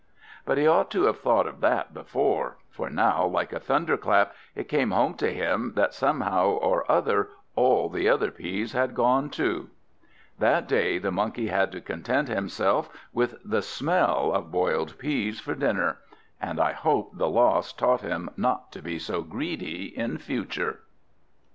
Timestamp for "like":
3.27-3.53